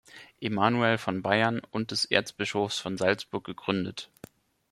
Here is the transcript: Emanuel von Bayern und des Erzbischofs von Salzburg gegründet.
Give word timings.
Emanuel 0.41 0.97
von 0.97 1.21
Bayern 1.21 1.61
und 1.69 1.91
des 1.91 2.05
Erzbischofs 2.05 2.79
von 2.79 2.97
Salzburg 2.97 3.43
gegründet. 3.43 4.09